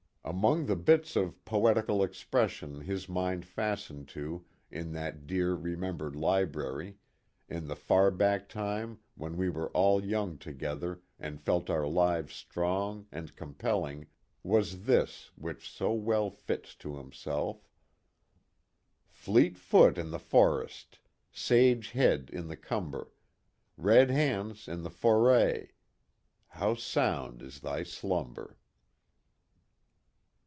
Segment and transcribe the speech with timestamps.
[0.23, 6.95] Among the bits of poetical expression his mind fastened to in that dear remembered library
[7.49, 12.33] in the far back time when we were all young together and felt our lives
[12.35, 14.07] strong and "compel ling,"
[14.43, 17.67] was this which so well fits to himself:"
[19.09, 20.99] fleet foot in the forest,
[21.31, 23.11] Sage head in the cumber
[23.75, 25.67] Red hand in the foray 1
[26.49, 28.57] How sound is thy slumber.'